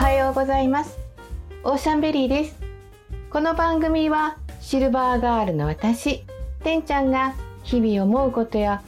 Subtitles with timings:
[0.00, 0.98] はようございます。
[1.62, 2.58] オーシャンベリーです。
[3.28, 6.24] この番組はシルバーガールの私
[6.64, 7.34] てんちゃんが
[7.64, 8.82] 日々思うことや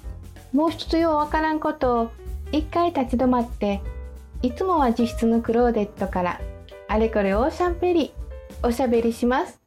[0.54, 2.10] もう一つようわからんことを
[2.50, 3.82] 一回立ち止まって
[4.40, 6.40] いつもは自室のクローゼットから
[6.88, 9.60] あれこれオーシャンベリーおしゃべりします。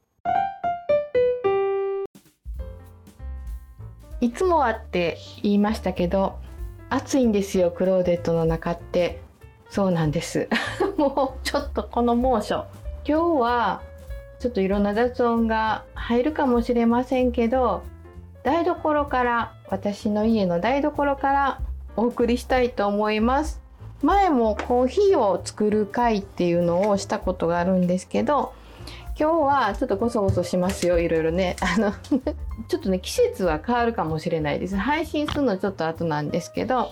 [4.19, 6.39] いつもはって言いましたけど
[6.89, 9.23] 暑いんですよクローデットの中って。
[9.69, 10.47] そうなんです。
[10.97, 12.65] もうちょっとこの猛暑。
[13.07, 13.81] 今日は
[14.39, 17.83] ちょっといろんな雑音が入るかもしれませんけど
[18.43, 21.59] 台所から私の家の台所から
[21.95, 23.61] お送りしたいと思います。
[24.01, 28.53] 前もコーヒーを作る会っていうのをしたことがあるんですけど
[29.17, 30.99] 今日はちょっとゴソゴソしますよ。
[30.99, 31.55] いろいろね。
[31.61, 31.93] あの
[32.67, 34.75] ちょっとね季節は変わるかもしれないです。
[34.75, 36.89] 配信するのちょっと後なんですけど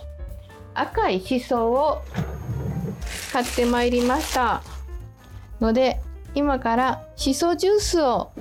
[0.73, 2.01] 赤いしそを
[3.33, 4.61] 買ってまいりました。
[5.59, 5.99] ので
[6.35, 8.31] 今からしそジュースを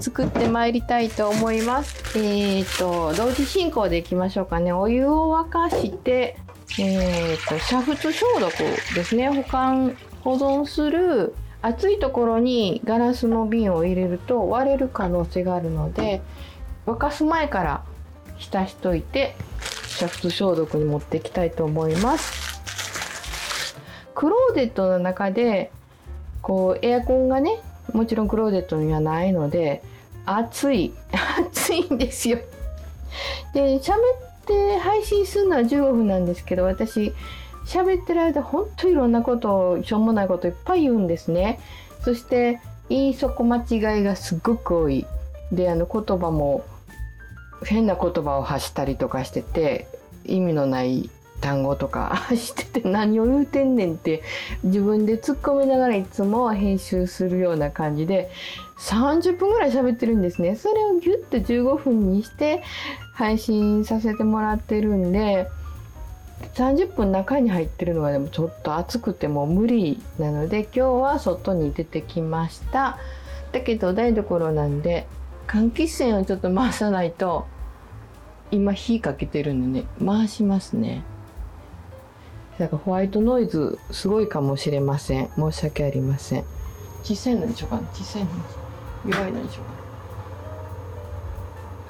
[0.00, 2.18] 作ってまいりたいと思います。
[2.18, 4.72] えっ、ー、と同時進行でいきましょうかね。
[4.72, 6.38] お湯を沸かして
[6.78, 8.50] えっ、ー、と煮沸消毒
[8.94, 9.28] ですね。
[9.28, 16.22] 保管保存する熱いところにガラスの瓶を入れると割れる可能性があるので
[16.86, 17.84] 沸かす前から
[18.38, 19.36] 浸しといて
[20.00, 22.49] 煮沸消毒に持っていきたいと思います。
[24.20, 25.72] クローゼットの中で
[26.42, 27.58] こうエアコンがね
[27.94, 29.82] もちろんクローゼットにはないので
[30.26, 30.92] 暑い
[31.48, 32.36] 暑いんですよ。
[33.54, 33.96] で喋っ
[34.44, 37.14] て配信するのは15分なんですけど私
[37.64, 41.58] 喋ってる間ほんといろんなことをしょうもないこといっぱい言うんですね。
[42.04, 42.60] そして
[42.90, 45.06] 言い損間違いがすっごく多い。
[45.50, 46.62] であの言葉も
[47.64, 49.86] 変な言葉を発したりとかしてて
[50.26, 51.08] 意味のない
[51.40, 54.22] 単語とか してて何を言うてんねんって
[54.62, 58.30] 自分で突っ込みながらいつも編集するような感じで
[58.78, 60.56] 30分ぐらい喋ってるんですね。
[60.56, 62.62] それをギュッと15分にして
[63.14, 65.48] 配信させてもらってるんで
[66.54, 72.98] 30分中に入ってるのがでもちょっと暑くてもう無理なので今日は外に出てきました。
[73.52, 75.06] だけど台所なんで
[75.46, 77.46] 換気扇をちょっと回さないと
[78.50, 81.02] 今火かけてるんでね回しますね。
[82.60, 85.30] だからホワイトノイズすごいかもしれません。
[85.34, 86.44] 申し訳ありません。
[87.02, 87.88] 小さいのにしようかな。
[87.94, 88.30] 小さいの
[89.06, 89.72] に弱いのにしようか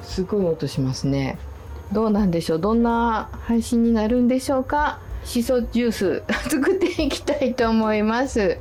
[0.00, 0.04] な。
[0.04, 1.38] すごい音しますね。
[1.90, 2.60] どうなんでしょう？
[2.60, 5.00] どんな配信になるんでしょうか？
[5.24, 8.58] しそジュース 作っていきたいと思います。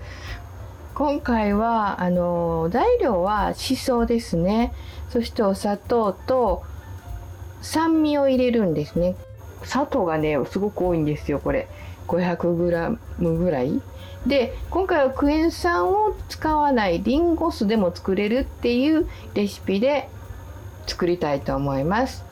[0.95, 4.73] 今回はあの材料はしそですね。
[5.09, 6.63] そしてお砂糖と
[7.61, 9.15] 酸味を入れるんですね。
[9.63, 11.67] 砂糖がねすごく多いんですよこれ
[12.09, 13.81] 500g ぐらい。
[14.27, 20.09] で今回はクエン酸を使わないリンゴ酢でも作れるっていうレシピで
[20.87, 22.25] 作りたいと思います。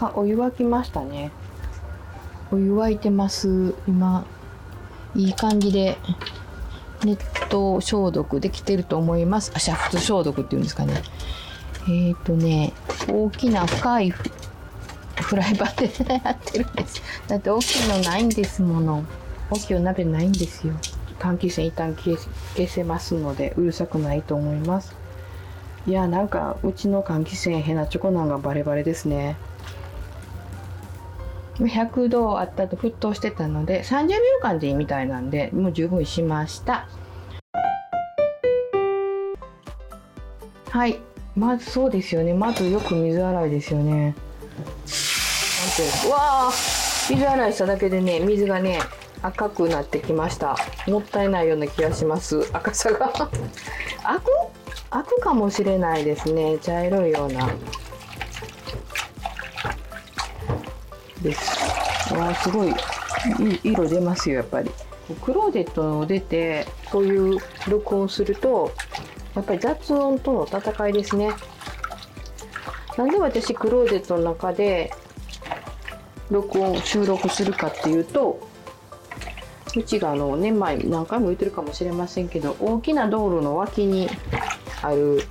[0.00, 1.30] あお湯沸きましたね。
[2.50, 3.74] お湯沸いてます。
[3.86, 4.24] 今
[5.14, 5.98] いい感じで
[7.04, 9.52] 熱湯消毒できてると思います。
[9.54, 11.02] あ煮沸消毒っていうんですかね。
[11.84, 12.72] えっ、ー、とね
[13.08, 14.14] 大きな深い
[15.30, 15.84] フライパンで
[16.24, 17.00] やってるんです。
[17.28, 19.04] だって大きいのないんですもの。
[19.48, 20.74] 大きいお鍋ないんですよ。
[21.20, 22.16] 換気扇一旦消
[22.56, 24.96] 消せますのでうるさくないと思います。
[25.86, 29.36] いやなんかうちの換気扇ヘナチョコなんがバレバレですね。
[31.58, 36.88] 100度あったと沸騰してたので30秒間でいいみたいなんでもう十分しました。
[40.70, 40.98] はい。
[41.36, 42.34] まずそうですよね。
[42.34, 44.16] まずよく水洗いですよね。
[45.80, 46.50] なんてうわあ
[47.08, 48.80] 水洗いしただけでね水がね
[49.22, 50.56] 赤くなってきました。
[50.86, 52.48] もったいないような気がします。
[52.54, 53.12] 赤さが。
[53.12, 53.30] 赤
[54.20, 54.30] く
[54.90, 56.56] 赤かもしれないですね。
[56.58, 57.50] 茶色いような。
[61.20, 62.14] です。
[62.14, 62.68] わあすごい。
[62.68, 62.72] い
[63.56, 64.70] い色出ますよやっぱり。
[65.20, 67.38] クローゼットを出てこういう
[67.68, 68.72] 録音すると
[69.34, 71.32] やっぱり雑音との戦いですね。
[72.96, 74.94] なんで私クローゼットの中で
[76.30, 78.48] 録音収録するかっていうと
[79.76, 84.08] うちがあの年前何回も言ってるかもしれませんけど大きな道路の脇に
[84.82, 85.22] ある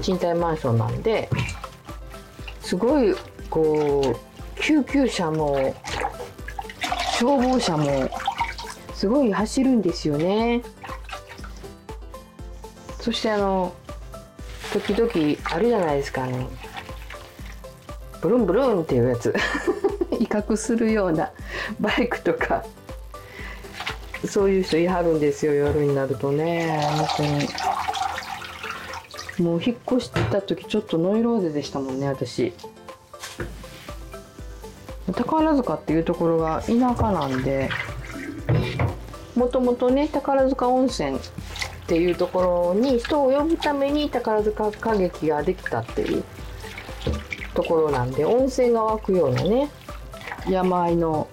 [0.00, 1.28] 賃貸マンションなんで
[2.60, 3.14] すごい
[3.50, 5.74] こう救急車も
[7.18, 8.08] 消防車も
[8.94, 10.62] すごい走るんですよね。
[13.00, 13.74] そしてあの
[14.72, 15.10] 時々
[15.54, 16.48] あるじゃないですかあの
[18.20, 19.34] ブルンブルンっていうやつ。
[20.22, 21.30] 威嚇するような
[21.80, 22.64] バイクとか
[24.24, 26.80] そういう人いはるんですよ夜になるとね。
[26.96, 27.48] 本当に。
[29.44, 32.52] もう引っ越した時ちょっとノイローゼでしたもんね私。
[35.12, 37.68] 宝塚っていうところが田舎なんで
[39.34, 41.20] もともとね宝塚温泉っ
[41.86, 46.24] ていうところに人を呼ぶために宝塚歌劇ができたっていう
[47.54, 49.70] ところなんで温泉が湧くようなね
[50.48, 51.28] 山あいの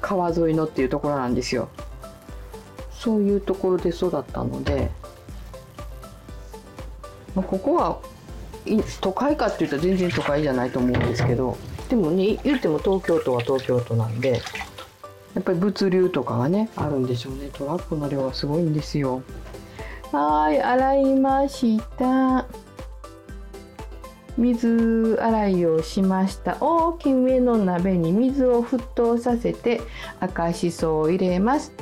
[0.00, 1.68] 川沿いのっていうところなんですよ。
[2.92, 4.90] そういうところで育ったので、
[7.34, 7.98] まあ、ここは
[9.00, 11.56] 都会かって言ったら全然都会じゃないと思うんですけど
[11.88, 14.40] でもね言っても東京都は東京都なんで
[15.34, 17.50] やっぱり物流とかがねあるんでしょうね。
[17.52, 19.22] トラックの量がすごいんですよ。
[20.12, 22.41] はい洗いました。
[24.38, 26.56] 水洗いをしました。
[26.60, 29.80] 大きめの鍋に水を沸騰させて
[30.20, 31.72] 赤しそを入れます。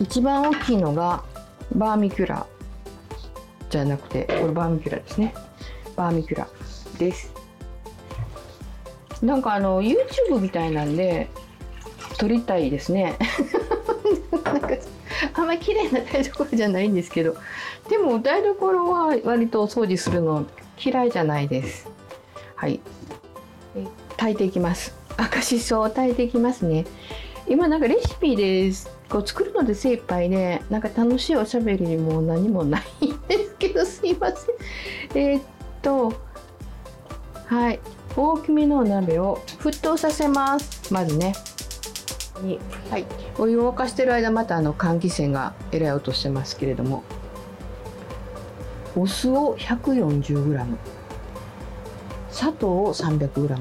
[0.00, 1.24] 一番大きいのが
[1.74, 2.46] バーミキュラ。
[3.70, 5.34] じゃなくてこれバーミキュラですね。
[5.96, 6.48] バーミキュラ
[6.98, 7.32] です。
[9.22, 11.28] なんかあの YouTube みたいなんで
[12.18, 13.16] 撮りたいですね。
[14.44, 14.68] なんか
[15.32, 17.36] あんまり綺麗な台所じゃないんですけど。
[17.88, 20.46] でも台所は割とお掃除するの
[20.82, 21.88] 嫌いじゃないです。
[22.56, 22.80] はい。
[24.16, 24.94] 炊いていきます。
[25.16, 26.84] 赤しそを炊いていきますね。
[27.46, 28.90] 今なんかレシピです。
[29.08, 34.54] こう作るので精一杯で、ね、なんか楽しいおしゃべりにも何もないんですけどすいません。
[35.14, 35.42] えー、っ
[35.82, 36.12] と
[37.46, 37.80] はい。
[38.16, 40.92] 大きめのお鍋を沸騰させます。
[40.92, 41.34] まずね。
[42.42, 42.58] に、
[42.90, 43.04] はい、
[43.38, 47.02] お湯を沸かしてる間またあの換気扇がえらい音してますけれども。
[48.96, 50.76] お酢を 140g
[52.30, 53.58] 砂糖を 300g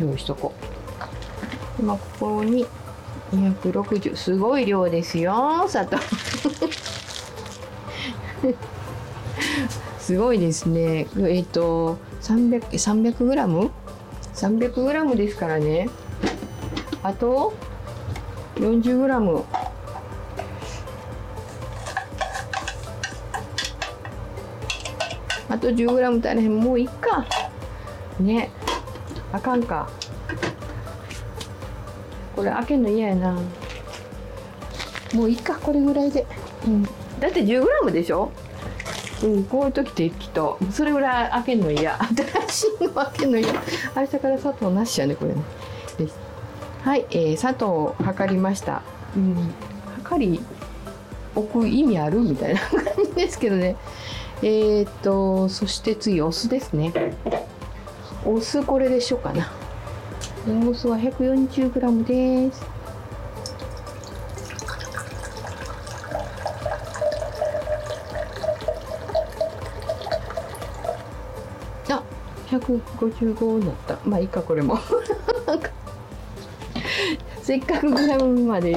[0.00, 1.82] 用意しとこう。
[1.82, 2.66] 今ここに
[3.32, 5.98] 260すごい量ですよ砂糖。
[9.98, 11.08] すごいですね。
[11.18, 13.70] えっ、と 300g300g
[14.34, 15.88] 300g ですからね。
[17.02, 17.52] あと
[18.56, 19.44] 40g
[25.66, 27.26] と 10g 足りへんもういっか。
[28.20, 28.50] ね。
[29.32, 29.88] あかんか。
[32.36, 33.32] これ開けんの嫌やな。
[35.14, 36.26] もういっかこれぐらいで、
[36.66, 36.82] うん、
[37.20, 38.30] だって 10g でしょ？
[39.24, 41.98] うんこういう時ってきっとそれぐらい開けんの嫌。
[42.48, 43.52] 新しいの開けんの嫌。
[43.96, 45.42] 明日から砂糖なしやねこれね。
[46.82, 48.82] はい、えー、砂糖を測りました。
[49.16, 49.52] うん。
[50.02, 50.40] 測り
[51.34, 52.20] 置く意味ある？
[52.20, 53.76] みたいな感じですけどね
[54.42, 56.92] えー、っとそして次お酢ですね。
[58.24, 59.50] お酢これでしょうかな。
[60.68, 62.04] お酢は 140g
[62.48, 62.64] です。
[71.88, 72.02] あ
[72.48, 73.98] 155になった。
[74.04, 74.78] まあいいかこれも。
[77.42, 78.74] せっかくグラムまで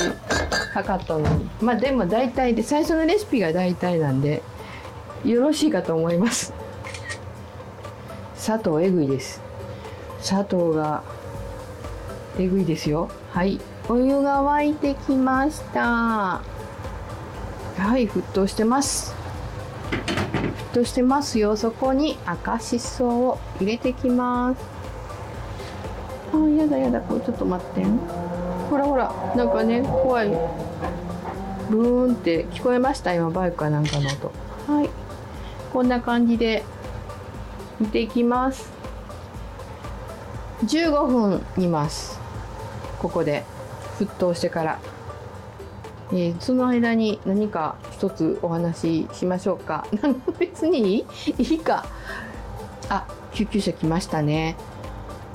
[0.73, 1.49] 測ったのに。
[1.59, 4.41] まあでも大体で最初のレシピが大体なんで。
[5.25, 6.53] よろしいかと思います。
[8.35, 9.41] 砂糖えぐいです。
[10.21, 11.03] 砂糖が
[12.37, 13.09] えぐいですよ。
[13.31, 13.59] はい。
[13.89, 15.81] お湯が沸いてきました。
[15.81, 16.41] は
[17.97, 19.13] い沸騰してます。
[20.71, 21.57] 沸騰してますよ。
[21.57, 24.61] そこに赤しそを入れてきます。
[26.33, 27.01] あやだやだ。
[27.01, 27.83] これちょっと待って。
[28.69, 29.13] ほらほら。
[29.35, 30.29] なんかね怖い。
[31.69, 33.13] ブーンって聞こえました？
[33.13, 34.31] 今バイクかなんかの音。
[34.71, 34.89] はい
[35.71, 36.63] こんな感じで
[37.79, 38.69] 煮ていきます。
[40.65, 42.19] 15分煮ます。
[42.99, 43.43] ここで。
[43.99, 44.79] 沸騰してから、
[46.11, 49.85] えー、その間に何か一つお話ししましょうか。
[50.39, 51.05] 別に
[51.37, 51.85] いいか。
[52.89, 54.55] あ救急車来ましたね。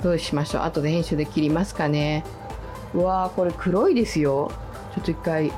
[0.03, 0.63] どうしましょう？
[0.63, 2.23] 後で編集で切りますかね。
[2.95, 4.51] うわーこれ黒いですよ。
[4.95, 5.51] ちょっと一回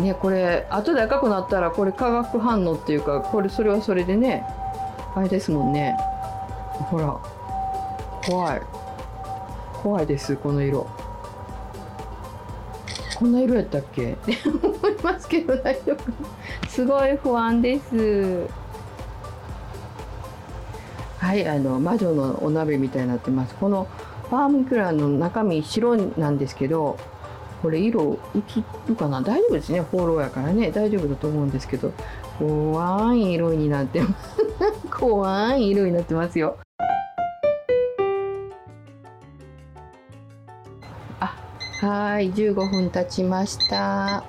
[0.00, 4.44] ねこれ後で赤くなったらこれ化学反応っていうかこれそれはそれでね
[5.14, 5.96] あれですもんね。
[6.90, 7.16] ほら
[8.26, 8.62] 怖い。
[9.82, 10.86] 怖いですこの色。
[13.16, 14.12] こんな色やったっけ？
[14.12, 16.68] っ て思いますけど大丈夫。
[16.68, 18.48] すごい不安です。
[21.18, 23.54] はいあの魔女のお鍋みたいになってます。
[23.54, 23.86] この
[24.30, 26.96] バーミキュラの中身白なんですけど
[27.64, 29.22] これ色映るかな？
[29.22, 29.80] 大丈夫ですね。
[29.80, 30.70] フォローやからね。
[30.70, 31.94] 大丈夫だと思うんですけど。
[32.38, 34.36] 怖い色になってます。
[34.92, 36.58] 怖い色になってますよ。
[41.20, 41.34] あ
[41.80, 42.30] はい。
[42.34, 44.24] 15分経ちました。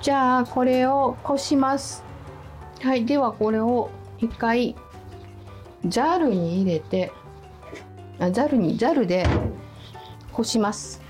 [0.00, 2.02] じゃあこれをこします。
[2.80, 3.04] はい。
[3.04, 4.74] ではこれを一回
[5.86, 7.12] ザルに入れて
[8.18, 9.26] あザルにザルで
[10.32, 11.01] こします。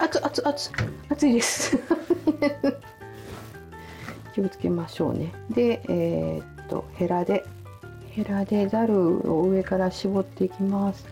[0.00, 0.70] 熱熱熱
[1.10, 1.78] 熱いです。
[4.34, 5.30] 気をつけましょうね。
[5.50, 7.44] でえー、っとヘラで
[8.10, 11.06] ヘラでザルを上から絞っていきます。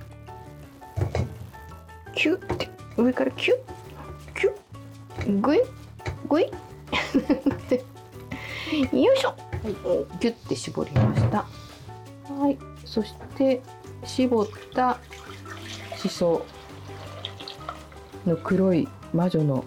[2.15, 3.59] キュッて上からキュッ
[4.35, 4.55] キュ
[5.27, 5.61] ッグイ
[6.29, 6.47] グイ。
[9.03, 9.37] よいしょ、はい、
[10.21, 11.45] ギュッて絞りました。
[12.33, 12.57] はい。
[12.87, 13.61] そして
[14.05, 14.99] 絞った
[15.97, 16.47] しそ
[18.29, 19.65] の黒い魔女の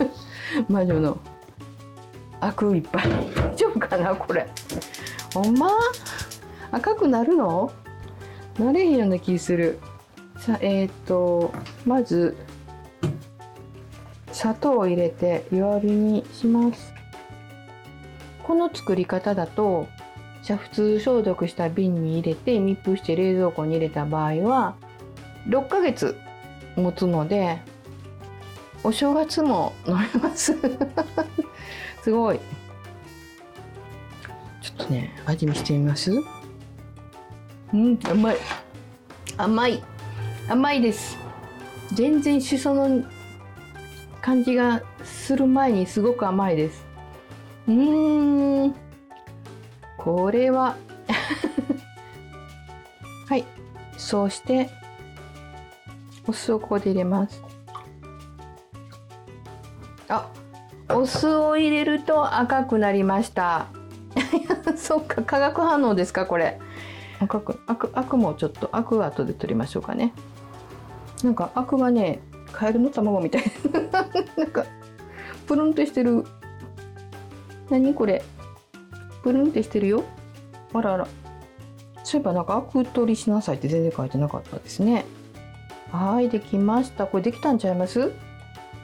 [0.68, 1.18] 魔女の
[2.40, 4.48] アクいっぱい大丈夫かなこれ。
[5.34, 5.70] ほんま？
[6.72, 7.70] 赤くなるの？
[8.58, 9.78] なれへんような気する。
[10.38, 11.52] さえっ、ー、と
[11.84, 12.36] まず
[14.32, 16.92] 砂糖を入れて弱火にします。
[18.42, 19.86] この作り方だと
[20.48, 24.74] 煮沸消毒した瓶に入れて密封して冷蔵庫に入れた場合は
[25.46, 26.16] 6ヶ月
[26.76, 27.60] 持つので
[28.82, 30.56] お正月も飲めます。
[32.02, 32.40] すごい。
[34.62, 36.12] ちょっとね味見してみます？
[37.72, 38.36] うん甘い。
[39.36, 39.82] 甘い。
[40.48, 41.18] 甘いです。
[41.92, 43.04] 全然しその
[44.22, 46.84] 感じがする前にすごく甘いです。
[47.68, 48.74] うん。
[49.98, 50.76] これは。
[53.28, 53.44] はい。
[53.96, 54.70] そうして
[56.26, 57.42] お酢をここで入れます。
[60.94, 63.66] お酢を入れると赤くなりました。
[64.76, 66.58] そっか化学反応ですかこれ。
[67.20, 70.12] 赤くアクアクもちょっとアクは後で取りましょうかね。
[71.22, 72.20] なんかアクがね
[72.52, 73.42] カエルの卵みたい。
[74.36, 74.64] なんか
[75.46, 76.24] プルンとしてる。
[77.68, 78.22] 何これ？
[79.22, 80.02] プルンってしてるよ。
[80.72, 81.06] あらあら。
[82.02, 85.04] そういえばなんかアク取りしなさいって全然書いてなかったですね。
[85.92, 87.06] はいできました。
[87.06, 88.12] これできたんちゃいます？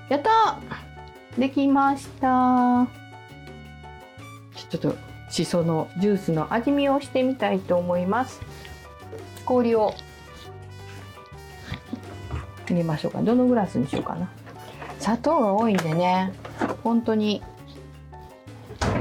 [0.09, 0.59] やった
[1.39, 2.87] できました。
[4.71, 4.97] ちょっと
[5.31, 8.41] しそのジュースの味見をしてみたいと思います。
[9.45, 9.95] 氷を。
[12.69, 13.23] 入れましょうか。
[13.23, 14.29] どのグラスにしようかな。
[14.99, 16.33] 砂糖が多いんでね。
[16.83, 17.43] 本当に。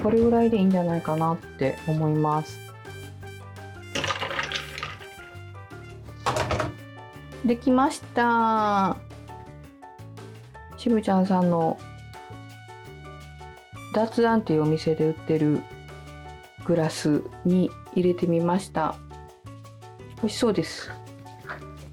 [0.03, 2.59] これぐらいでいいんじゃないかなって思います。
[7.43, 8.97] できました。
[10.77, 11.79] しぶちゃんさんの
[13.95, 15.63] 脱談っていうお店で売ってる
[16.65, 18.97] グラスに入れてみました。
[20.17, 20.91] 美味しそうです。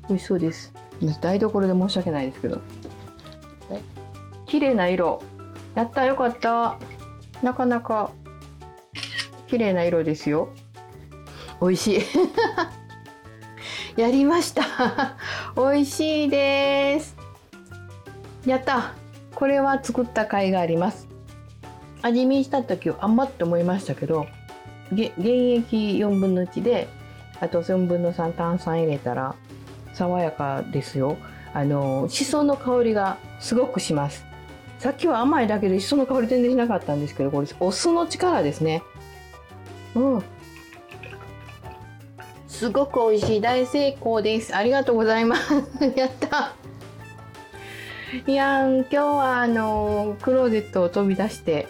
[0.08, 0.74] 美味しそうです。
[1.20, 2.60] 台所で申し訳ないですけど。
[4.46, 5.22] 綺麗な色。
[5.76, 6.76] やったよかった。
[7.40, 8.10] なかなか
[9.46, 10.48] 綺麗な色ですよ。
[11.60, 12.00] 美味しい。
[14.00, 14.64] やりました。
[15.54, 17.16] 美味しいです。
[18.44, 18.94] やった。
[19.36, 21.11] これは作った甲斐があります。
[22.02, 24.26] 味見した時は甘って思いましたけど
[24.90, 26.88] 原液4分の1で
[27.40, 29.34] あと4分の3炭酸入れたら
[29.94, 31.16] 爽やかですよ。
[31.54, 34.24] あのしその香りがすごくします。
[34.78, 38.82] さっきは甘いだけでしその香り全然しなかったんですけどこれお酢の力ですね。
[39.94, 40.22] うん。
[42.48, 44.54] すごく美味しい大成功です。
[44.54, 45.52] ありがとうございます。
[45.96, 46.54] やった。
[48.26, 51.66] いや今日はあのクローゼットを飛び出して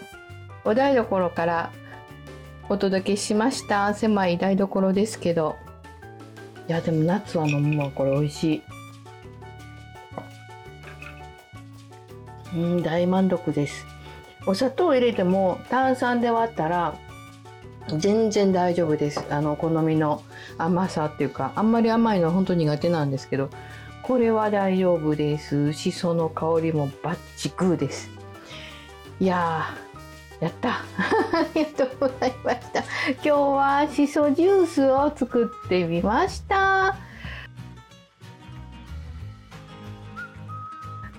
[0.65, 1.71] お台所から
[2.69, 3.93] お届けしました。
[3.93, 5.57] 狭い台所ですけど。
[6.69, 8.61] いやでも夏は飲むわこれ美味しい。
[12.55, 13.85] うん大満足です。
[14.45, 16.97] お砂糖入れても炭酸で割ったら
[17.97, 19.25] 全然大丈夫です。
[19.29, 20.23] あの好みの
[20.57, 23.49] 甘さっていうかあんまり甘いのは本当苦手なんですけど
[24.03, 25.73] これは大丈夫です。
[25.73, 28.09] しその香りもバッチグーです。
[29.19, 29.92] いやー
[30.43, 30.69] やった。
[31.33, 32.83] ありがとうございました。
[33.13, 36.95] 今日はしそジュースを作ってみました。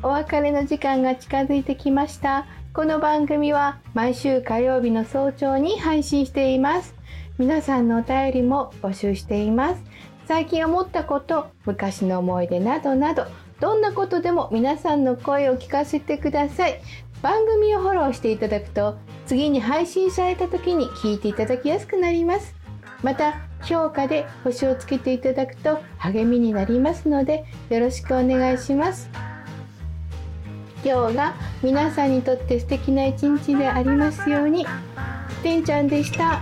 [0.02, 2.46] お別れの時間が近づいてきました。
[2.74, 6.94] この番組は毎週火曜日の早朝に配信しています。
[7.38, 9.82] 皆さんのお便りも募集しています。
[10.26, 13.26] 最近思ったこと昔の思い出などなど
[13.60, 16.80] どんなことでも皆さんの声を聞かせてください。
[17.22, 18.96] 番組をフォローしていただくと
[19.26, 22.54] 次に配信された時に聞いていただきやすくなります。
[23.02, 29.08] また評価で星をつけていただくと励みになりますのでよろしくお願いします。
[30.84, 34.66] 今日が皆さんにとって素敵な一日でありますように。
[35.42, 36.40] てんちゃんでした。